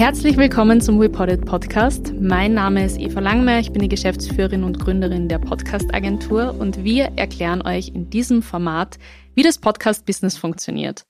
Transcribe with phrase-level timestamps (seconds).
[0.00, 2.14] Herzlich willkommen zum WePodit Podcast.
[2.18, 7.12] Mein Name ist Eva Langmeier, ich bin die Geschäftsführerin und Gründerin der Podcast-Agentur und wir
[7.16, 8.98] erklären euch in diesem Format,
[9.34, 11.04] wie das Podcast-Business funktioniert.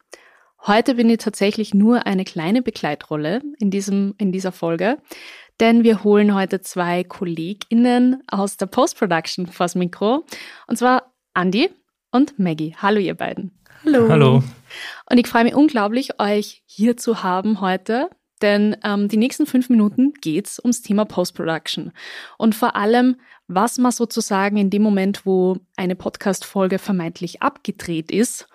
[0.66, 4.98] Heute bin ich tatsächlich nur eine kleine Begleitrolle in, diesem, in dieser Folge,
[5.60, 10.26] denn wir holen heute zwei KollegInnen aus der Post-Production vors Mikro,
[10.66, 11.70] und zwar Andi
[12.10, 12.74] und Maggie.
[12.76, 13.52] Hallo ihr beiden.
[13.84, 14.08] Hallo.
[14.08, 14.42] Hallo.
[15.08, 18.10] Und ich freue mich unglaublich, euch hier zu haben heute,
[18.42, 21.92] denn ähm, die nächsten fünf Minuten geht's ums Thema Post-Production.
[22.38, 23.16] Und vor allem,
[23.48, 28.48] was man sozusagen in dem Moment, wo eine Podcast-Folge vermeintlich abgedreht ist,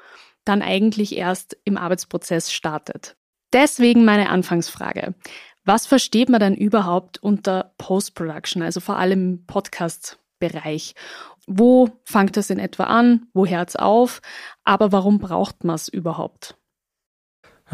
[0.46, 3.16] dann eigentlich erst im Arbeitsprozess startet.
[3.54, 5.16] Deswegen meine Anfangsfrage.
[5.66, 10.94] Was versteht man denn überhaupt unter Post-Production, also vor allem im Podcast-Bereich?
[11.48, 13.28] Wo fängt das in etwa an?
[13.34, 14.22] Wo hört es auf?
[14.64, 16.56] Aber warum braucht man es überhaupt?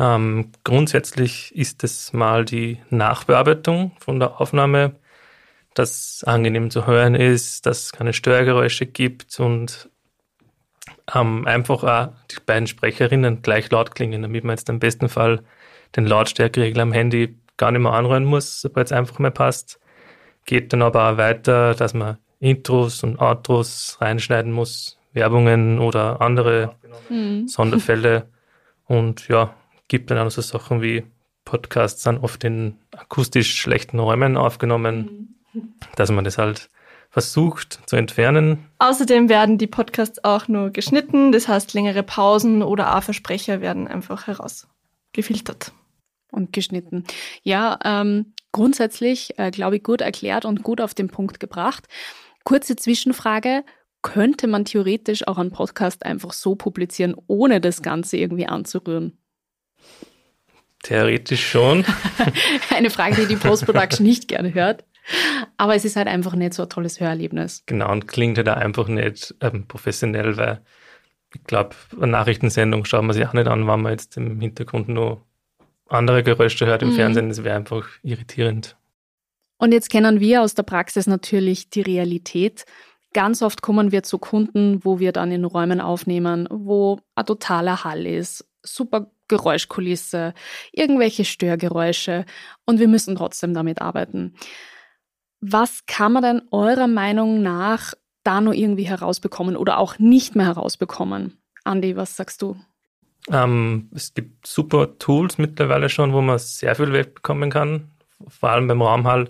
[0.01, 4.95] Ähm, grundsätzlich ist es mal die Nachbearbeitung von der Aufnahme,
[5.75, 9.91] dass angenehm zu hören ist, dass es keine Störgeräusche gibt und
[11.13, 15.43] ähm, einfach auch die beiden Sprecherinnen gleich laut klingen, damit man jetzt im besten Fall
[15.95, 19.79] den Lautstärkeregler am Handy gar nicht mehr anrühren muss, sobald es einfach mal passt.
[20.47, 26.75] Geht dann aber auch weiter, dass man Intros und Outros reinschneiden muss, Werbungen oder andere
[27.07, 27.47] mhm.
[27.47, 28.27] Sonderfälle.
[28.87, 29.53] Und ja,
[29.91, 31.03] gibt dann auch so Sachen wie
[31.43, 35.73] Podcasts sind oft in akustisch schlechten Räumen aufgenommen, mhm.
[35.97, 36.69] dass man das halt
[37.09, 38.59] versucht zu entfernen.
[38.79, 44.27] Außerdem werden die Podcasts auch nur geschnitten, das heißt längere Pausen oder A-Versprecher werden einfach
[44.27, 45.73] herausgefiltert.
[46.31, 47.03] Und geschnitten.
[47.43, 51.89] Ja, ähm, grundsätzlich, äh, glaube ich, gut erklärt und gut auf den Punkt gebracht.
[52.45, 53.65] Kurze Zwischenfrage.
[54.01, 59.20] Könnte man theoretisch auch einen Podcast einfach so publizieren, ohne das Ganze irgendwie anzurühren?
[60.83, 61.85] Theoretisch schon.
[62.75, 64.83] Eine Frage, die die Post-Production nicht gerne hört.
[65.57, 67.63] Aber es ist halt einfach nicht so ein tolles Hörerlebnis.
[67.65, 70.61] Genau, und klingt halt auch einfach nicht ähm, professionell, weil
[71.33, 74.89] ich glaube, eine Nachrichtensendung schaut man sich auch nicht an, wenn man jetzt im Hintergrund
[74.89, 75.25] nur
[75.87, 76.95] andere Geräusche hört im mhm.
[76.95, 77.29] Fernsehen.
[77.29, 78.77] Das wäre einfach irritierend.
[79.57, 82.65] Und jetzt kennen wir aus der Praxis natürlich die Realität.
[83.13, 87.83] Ganz oft kommen wir zu Kunden, wo wir dann in Räumen aufnehmen, wo ein totaler
[87.83, 90.35] Hall ist, super Geräuschkulisse,
[90.71, 92.25] irgendwelche Störgeräusche
[92.65, 94.35] und wir müssen trotzdem damit arbeiten.
[95.39, 97.93] Was kann man denn eurer Meinung nach
[98.23, 101.41] da nur irgendwie herausbekommen oder auch nicht mehr herausbekommen?
[101.63, 102.57] Andi, was sagst du?
[103.29, 107.91] Ähm, es gibt super Tools mittlerweile schon, wo man sehr viel wegbekommen kann,
[108.27, 109.29] vor allem beim Raumhall.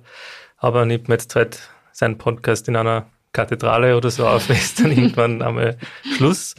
[0.57, 4.91] Aber nimmt man jetzt halt seinen Podcast in einer Kathedrale oder so auf, ist dann
[4.97, 5.77] irgendwann einmal
[6.15, 6.55] Schluss.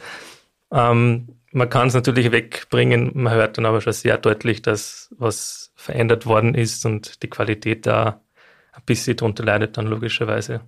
[0.71, 5.71] Ähm, man kann es natürlich wegbringen, man hört dann aber schon sehr deutlich, dass was
[5.75, 8.21] verändert worden ist und die Qualität da
[8.73, 10.61] ein bisschen darunter leidet dann logischerweise.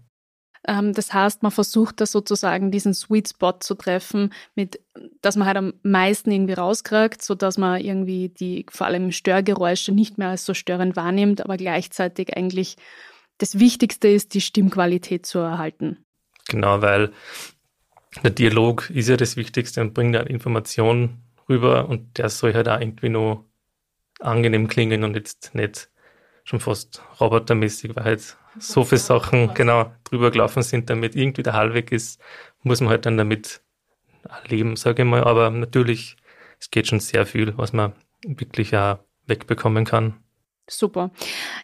[0.68, 4.80] Ähm, das heißt, man versucht da sozusagen diesen Sweet Spot zu treffen, mit,
[5.22, 10.18] dass man halt am meisten irgendwie rauskriegt, sodass man irgendwie die vor allem Störgeräusche nicht
[10.18, 12.78] mehr als so störend wahrnimmt, aber gleichzeitig eigentlich
[13.38, 16.06] das Wichtigste ist, die Stimmqualität zu erhalten.
[16.48, 17.12] Genau, weil
[18.24, 22.68] der Dialog ist ja das Wichtigste und bringt halt Informationen rüber und der soll halt
[22.68, 23.46] auch irgendwie nur
[24.20, 25.90] angenehm klingen und jetzt nicht
[26.44, 31.54] schon fast robotermäßig, weil halt so viele Sachen genau drüber gelaufen sind, damit irgendwie der
[31.54, 32.22] Hall weg ist,
[32.64, 33.62] muss man halt dann damit
[34.48, 35.24] leben, sage ich mal.
[35.24, 36.16] Aber natürlich,
[36.60, 37.94] es geht schon sehr viel, was man
[38.26, 40.16] wirklich auch wegbekommen kann.
[40.68, 41.12] Super.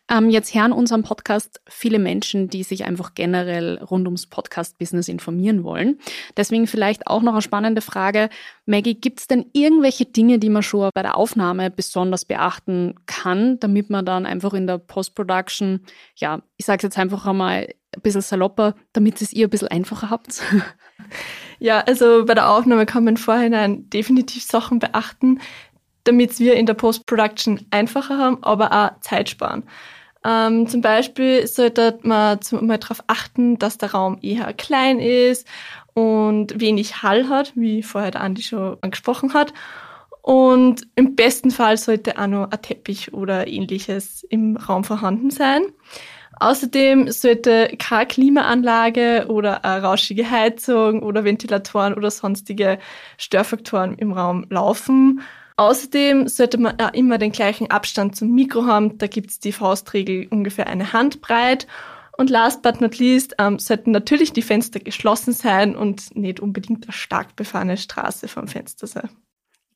[0.07, 5.63] Ähm, jetzt hören unseren Podcast viele Menschen, die sich einfach generell rund ums Podcast-Business informieren
[5.63, 5.99] wollen.
[6.37, 8.29] Deswegen vielleicht auch noch eine spannende Frage.
[8.67, 13.59] Maggie, gibt es denn irgendwelche Dinge, die man schon bei der Aufnahme besonders beachten kann,
[13.59, 15.81] damit man dann einfach in der Post-Production,
[16.15, 20.09] ja, ich sage jetzt einfach einmal ein bisschen salopper, damit es ihr ein bisschen einfacher
[20.11, 20.41] habt?
[21.63, 25.39] Ja, also bei der Aufnahme kann man Vorhinein definitiv Sachen beachten,
[26.03, 29.63] damit wir in der Post-Production einfacher haben, aber auch Zeit sparen.
[30.23, 35.47] Ähm, zum Beispiel sollte man zum, mal darauf achten, dass der Raum eher klein ist
[35.93, 39.53] und wenig Hall hat, wie vorher der Andi schon angesprochen hat.
[40.21, 45.63] Und im besten Fall sollte auch noch ein Teppich oder ähnliches im Raum vorhanden sein.
[46.39, 52.79] Außerdem sollte keine Klimaanlage oder eine rauschige Heizung oder Ventilatoren oder sonstige
[53.17, 55.21] Störfaktoren im Raum laufen.
[55.61, 58.97] Außerdem sollte man immer den gleichen Abstand zum Mikro haben.
[58.97, 61.67] Da gibt es die Faustregel ungefähr eine Handbreit.
[62.17, 66.85] Und last but not least ähm, sollten natürlich die Fenster geschlossen sein und nicht unbedingt
[66.85, 69.09] eine stark befahrene Straße vom Fenster sein.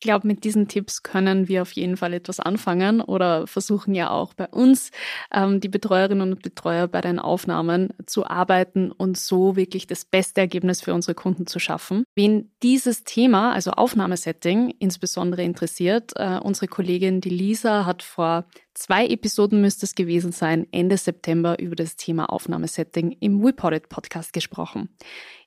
[0.06, 4.12] Ich glaube, mit diesen Tipps können wir auf jeden Fall etwas anfangen oder versuchen ja
[4.12, 4.92] auch bei uns
[5.34, 10.42] ähm, die Betreuerinnen und Betreuer bei den Aufnahmen zu arbeiten und so wirklich das beste
[10.42, 12.04] Ergebnis für unsere Kunden zu schaffen.
[12.13, 19.08] Wen dieses Thema, also Aufnahmesetting, insbesondere interessiert, äh, unsere Kollegin die Lisa hat vor zwei
[19.08, 24.90] Episoden müsste es gewesen sein, Ende September über das Thema Aufnahmesetting im WePodit Podcast gesprochen.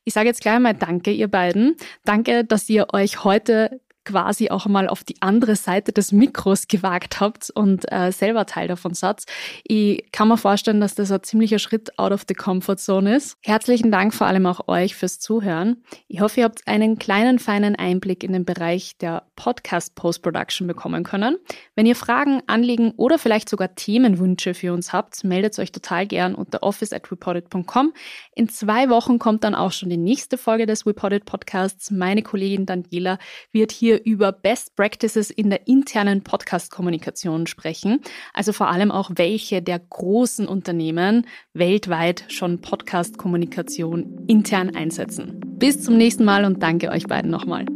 [0.02, 1.76] Ich sage jetzt gleich einmal Danke, ihr beiden.
[2.04, 7.20] Danke, dass ihr euch heute quasi auch mal auf die andere Seite des Mikros gewagt
[7.20, 9.25] habt und äh, selber Teil davon seid.
[9.64, 13.37] Ich kann mir vorstellen, dass das ein ziemlicher Schritt out of the comfort zone ist.
[13.43, 15.82] Herzlichen Dank vor allem auch euch fürs Zuhören.
[16.08, 21.04] Ich hoffe, ihr habt einen kleinen, feinen Einblick in den Bereich der Podcast Post-Production bekommen
[21.04, 21.37] können.
[21.75, 26.34] Wenn ihr Fragen, Anliegen oder vielleicht sogar Themenwünsche für uns habt, meldet euch total gern
[26.34, 27.93] unter office at reported.com.
[28.34, 31.90] In zwei Wochen kommt dann auch schon die nächste Folge des Reported Podcasts.
[31.90, 33.19] Meine Kollegin Daniela
[33.52, 38.00] wird hier über Best Practices in der internen Podcast-Kommunikation sprechen.
[38.33, 45.41] Also vor allem auch, welche der großen Unternehmen weltweit schon Podcast-Kommunikation intern einsetzen.
[45.59, 47.67] Bis zum nächsten Mal und danke euch beiden nochmal.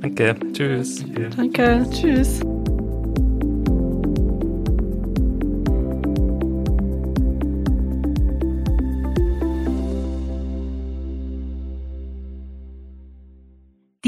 [0.00, 0.34] Danke.
[0.52, 1.04] Tschüss.
[1.36, 1.86] Danke.
[1.90, 2.40] Tschüss.